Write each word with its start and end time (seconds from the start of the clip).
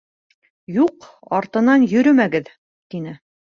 «Юҡ 0.77 1.05
артынан 1.41 1.87
йөрөмәгеҙ», 1.93 2.53
тине. 2.95 3.17